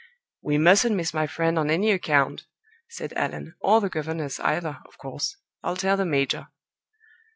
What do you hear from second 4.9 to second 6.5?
course. I'll tell the major."